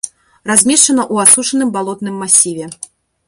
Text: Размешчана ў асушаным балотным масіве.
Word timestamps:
Размешчана 0.51 1.03
ў 1.13 1.27
асушаным 1.27 1.69
балотным 1.77 2.15
масіве. 2.25 2.65